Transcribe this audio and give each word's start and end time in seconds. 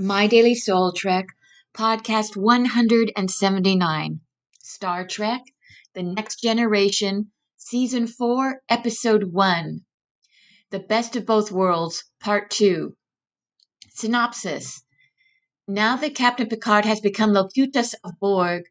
My 0.00 0.28
Daily 0.28 0.54
Soul 0.54 0.92
Trek, 0.92 1.26
podcast 1.74 2.36
179, 2.36 4.20
Star 4.62 5.04
Trek, 5.04 5.42
The 5.92 6.04
Next 6.04 6.40
Generation, 6.40 7.32
Season 7.56 8.06
4, 8.06 8.62
Episode 8.68 9.32
1, 9.32 9.80
The 10.70 10.78
Best 10.78 11.16
of 11.16 11.26
Both 11.26 11.50
Worlds, 11.50 12.04
Part 12.20 12.48
2. 12.52 12.96
Synopsis 13.90 14.84
Now 15.66 15.96
that 15.96 16.14
Captain 16.14 16.46
Picard 16.46 16.84
has 16.84 17.00
become 17.00 17.32
Locutus 17.32 17.94
of 18.04 18.20
Borg, 18.20 18.66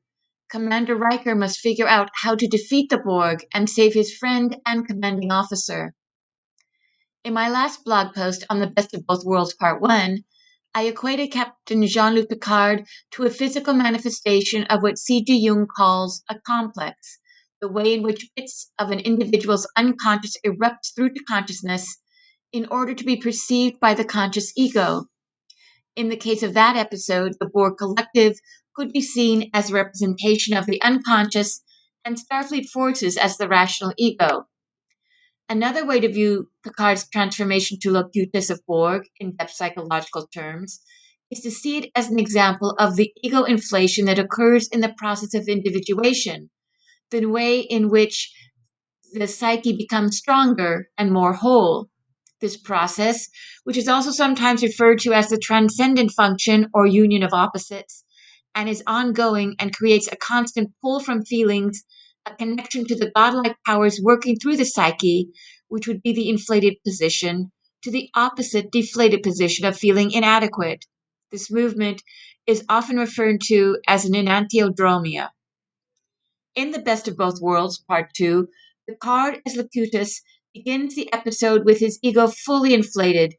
Commander 0.50 0.96
Riker 0.96 1.36
must 1.36 1.60
figure 1.60 1.90
out 1.90 2.10
how 2.14 2.36
to 2.36 2.48
defeat 2.48 2.90
the 2.90 3.00
Borg 3.00 3.46
and 3.54 3.70
save 3.70 3.94
his 3.94 4.16
friend 4.16 4.56
and 4.66 4.88
commanding 4.88 5.34
officer. 5.34 5.94
In 7.26 7.34
my 7.34 7.50
last 7.50 7.84
blog 7.84 8.16
post 8.16 8.46
on 8.50 8.62
The 8.62 8.68
Best 8.68 8.94
of 8.94 9.06
Both 9.06 9.26
Worlds, 9.26 9.54
Part 9.56 9.82
1, 9.82 10.24
I 10.78 10.84
equated 10.84 11.32
Captain 11.32 11.88
Jean 11.88 12.14
Luc 12.14 12.30
Picard 12.30 12.86
to 13.14 13.24
a 13.24 13.32
physical 13.32 13.74
manifestation 13.74 14.66
of 14.66 14.84
what 14.84 15.00
C.G. 15.00 15.36
Jung 15.36 15.66
calls 15.66 16.22
a 16.30 16.36
complex, 16.46 17.18
the 17.60 17.68
way 17.68 17.96
in 17.96 18.04
which 18.04 18.30
bits 18.36 18.72
of 18.78 18.92
an 18.92 19.00
individual's 19.00 19.68
unconscious 19.76 20.38
erupt 20.44 20.92
through 20.96 21.16
to 21.16 21.24
consciousness 21.24 21.98
in 22.52 22.68
order 22.68 22.94
to 22.94 23.04
be 23.04 23.18
perceived 23.18 23.80
by 23.80 23.96
the 23.96 24.06
conscious 24.06 24.54
ego. 24.56 25.06
In 25.96 26.10
the 26.10 26.16
case 26.16 26.44
of 26.44 26.54
that 26.54 26.76
episode, 26.78 27.34
the 27.40 27.50
Borg 27.52 27.80
Collective 27.80 28.38
could 28.76 28.94
be 28.94 29.02
seen 29.02 29.50
as 29.56 29.72
a 29.72 29.74
representation 29.74 30.56
of 30.56 30.68
the 30.68 30.80
unconscious 30.84 31.60
and 32.06 32.18
Starfleet 32.18 32.70
forces 32.70 33.18
as 33.18 33.38
the 33.38 33.48
rational 33.48 33.96
ego. 33.98 34.46
Another 35.50 35.86
way 35.86 36.02
to 36.02 36.12
view 36.12 36.50
Picard's 36.66 37.08
transformation 37.08 37.80
to 37.80 37.90
Locutus 37.90 38.50
of 38.50 38.60
Borg 38.68 39.04
in 39.18 39.34
depth 39.38 39.54
psychological 39.54 40.28
terms 40.28 40.82
is 41.32 41.40
to 41.40 41.52
see 41.52 41.78
it 41.78 41.90
as 41.96 42.10
an 42.10 42.20
example 42.20 42.72
of 42.72 42.98
the 42.98 43.14
ego 43.24 43.44
inflation 43.44 44.06
that 44.06 44.20
occurs 44.20 44.68
in 44.68 44.82
the 44.82 44.94
process 44.98 45.34
of 45.34 45.48
individuation, 45.48 46.50
the 47.12 47.26
way 47.26 47.62
in 47.62 47.90
which 47.90 48.30
the 49.14 49.28
psyche 49.28 49.74
becomes 49.78 50.18
stronger 50.18 50.90
and 50.98 51.14
more 51.14 51.34
whole. 51.34 51.88
This 52.42 52.58
process, 52.58 53.30
which 53.64 53.78
is 53.78 53.88
also 53.88 54.12
sometimes 54.12 54.62
referred 54.62 55.00
to 55.00 55.14
as 55.14 55.30
the 55.30 55.38
transcendent 55.38 56.12
function 56.12 56.68
or 56.74 56.86
union 56.86 57.24
of 57.24 57.32
opposites, 57.32 58.04
and 58.54 58.68
is 58.68 58.84
ongoing 58.86 59.56
and 59.60 59.74
creates 59.74 60.10
a 60.12 60.18
constant 60.18 60.72
pull 60.82 61.00
from 61.00 61.24
feelings 61.24 61.84
a 62.32 62.36
connection 62.36 62.86
to 62.86 62.96
the 62.96 63.12
godlike 63.16 63.56
powers 63.66 64.00
working 64.02 64.38
through 64.38 64.58
the 64.58 64.66
psyche, 64.66 65.30
which 65.68 65.88
would 65.88 66.02
be 66.02 66.14
the 66.14 66.30
inflated 66.30 66.76
position, 66.86 67.52
to 67.84 67.92
the 67.92 68.10
opposite 68.16 68.72
deflated 68.72 69.24
position 69.24 69.66
of 69.66 69.78
feeling 69.78 70.12
inadequate. 70.12 70.86
This 71.32 71.52
movement 71.52 72.02
is 72.46 72.64
often 72.70 72.98
referred 72.98 73.42
to 73.48 73.78
as 73.88 74.06
an 74.06 74.14
enantiodromia. 74.14 75.30
In 76.56 76.72
The 76.72 76.80
Best 76.80 77.08
of 77.08 77.18
Both 77.18 77.42
Worlds, 77.42 77.84
Part 77.88 78.14
2, 78.16 78.48
Picard 78.90 79.42
as 79.46 79.56
Locutus 79.56 80.22
begins 80.54 80.96
the 80.96 81.12
episode 81.14 81.66
with 81.66 81.80
his 81.80 82.00
ego 82.02 82.28
fully 82.28 82.74
inflated, 82.74 83.36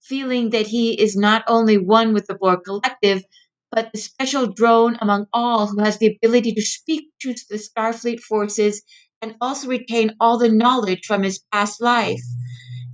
feeling 0.00 0.50
that 0.50 0.68
he 0.68 1.00
is 1.00 1.16
not 1.16 1.42
only 1.48 1.78
one 1.78 2.14
with 2.14 2.26
the 2.26 2.34
Borg 2.34 2.60
collective, 2.64 3.22
but 3.72 3.90
the 3.92 3.98
special 3.98 4.46
drone 4.46 4.96
among 5.00 5.26
all 5.32 5.66
who 5.68 5.82
has 5.82 5.98
the 5.98 6.16
ability 6.16 6.52
to 6.54 6.62
speak 6.62 7.10
to 7.20 7.34
the 7.48 7.58
Starfleet 7.58 8.20
forces 8.20 8.82
and 9.22 9.36
also 9.40 9.68
retain 9.68 10.14
all 10.20 10.38
the 10.38 10.48
knowledge 10.48 11.04
from 11.06 11.22
his 11.22 11.40
past 11.52 11.80
life. 11.80 12.22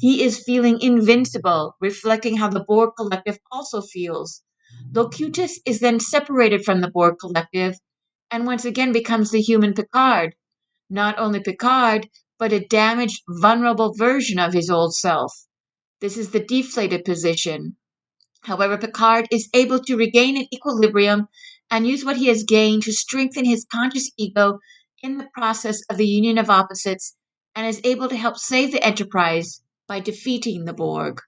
He 0.00 0.22
is 0.22 0.42
feeling 0.44 0.80
invincible, 0.80 1.76
reflecting 1.80 2.36
how 2.38 2.48
the 2.48 2.64
Borg 2.64 2.92
Collective 2.96 3.38
also 3.52 3.82
feels. 3.82 4.42
Locutus 4.92 5.60
is 5.66 5.80
then 5.80 6.00
separated 6.00 6.64
from 6.64 6.80
the 6.80 6.90
Borg 6.90 7.16
Collective 7.20 7.76
and 8.30 8.46
once 8.46 8.64
again 8.64 8.92
becomes 8.92 9.30
the 9.30 9.42
human 9.42 9.74
Picard. 9.74 10.34
Not 10.90 11.18
only 11.18 11.40
Picard, 11.40 12.08
but 12.38 12.52
a 12.52 12.60
damaged, 12.60 13.22
vulnerable 13.28 13.94
version 13.94 14.38
of 14.38 14.52
his 14.52 14.70
old 14.70 14.94
self. 14.94 15.32
This 16.00 16.16
is 16.16 16.30
the 16.30 16.40
deflated 16.40 17.04
position. 17.04 17.76
However, 18.46 18.78
Picard 18.78 19.26
is 19.32 19.48
able 19.54 19.80
to 19.80 19.96
regain 19.96 20.36
an 20.36 20.46
equilibrium 20.54 21.26
and 21.68 21.84
use 21.84 22.04
what 22.04 22.16
he 22.16 22.28
has 22.28 22.44
gained 22.44 22.84
to 22.84 22.92
strengthen 22.92 23.44
his 23.44 23.66
conscious 23.72 24.08
ego 24.16 24.60
in 25.02 25.18
the 25.18 25.26
process 25.34 25.82
of 25.90 25.96
the 25.96 26.06
union 26.06 26.38
of 26.38 26.48
opposites 26.48 27.16
and 27.56 27.66
is 27.66 27.80
able 27.82 28.08
to 28.08 28.16
help 28.16 28.38
save 28.38 28.70
the 28.70 28.86
Enterprise 28.86 29.62
by 29.88 29.98
defeating 29.98 30.64
the 30.64 30.72
Borg. 30.72 31.20